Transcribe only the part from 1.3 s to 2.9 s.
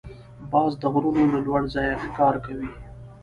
له لوړ ځایه ښکار کوي